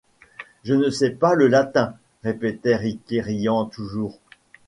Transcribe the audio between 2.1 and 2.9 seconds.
répétait